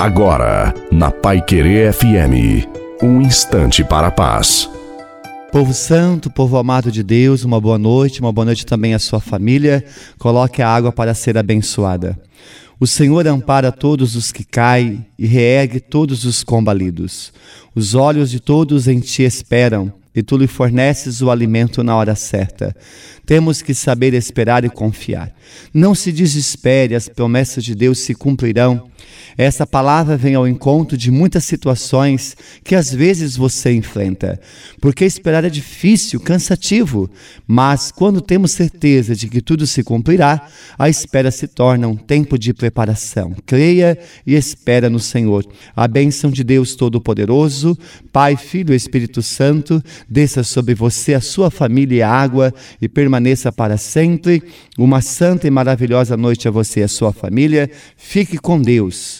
[0.00, 2.66] Agora, na Pai Querer FM,
[3.02, 4.66] um instante para a paz.
[5.52, 9.20] Povo santo, povo amado de Deus, uma boa noite, uma boa noite também à sua
[9.20, 9.84] família.
[10.18, 12.18] Coloque a água para ser abençoada.
[12.80, 17.30] O Senhor ampara todos os que caem e reergue todos os combalidos.
[17.74, 22.14] Os olhos de todos em ti esperam e tu lhe forneces o alimento na hora
[22.14, 22.74] certa.
[23.24, 25.32] Temos que saber esperar e confiar.
[25.72, 28.90] Não se desespere, as promessas de Deus se cumprirão.
[29.36, 34.40] Essa palavra vem ao encontro de muitas situações que às vezes você enfrenta,
[34.80, 37.08] porque esperar é difícil, cansativo,
[37.46, 40.46] mas quando temos certeza de que tudo se cumprirá,
[40.78, 43.34] a espera se torna um tempo de preparação.
[43.46, 45.46] Creia e espera no Senhor.
[45.74, 47.78] A bênção de Deus Todo-Poderoso,
[48.12, 53.50] Pai, Filho e Espírito Santo, desça sobre você, a sua família e água e permaneça
[53.50, 54.42] para sempre.
[54.78, 57.70] Uma santa e maravilhosa noite a você e a sua família.
[57.96, 59.18] Fique com Deus.